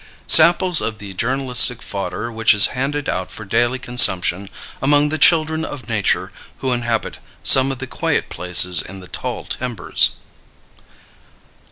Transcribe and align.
Samples 0.25 0.81
of 0.81 0.97
the 0.97 1.13
Journalistic 1.13 1.83
Fodder 1.83 2.31
Which 2.31 2.55
Is 2.55 2.65
Handed 2.73 3.07
Out 3.07 3.29
for 3.29 3.45
Daily 3.45 3.77
Consumption 3.77 4.49
Among 4.81 5.09
the 5.09 5.19
Children 5.19 5.63
of 5.63 5.87
Nature 5.87 6.31
Who 6.57 6.71
Inhabit 6.73 7.19
Some 7.43 7.71
of 7.71 7.77
the 7.77 7.85
Quiet 7.85 8.27
Places 8.27 8.81
in 8.81 8.99
the 8.99 9.07
Tall 9.07 9.45
Timbers. 9.45 10.13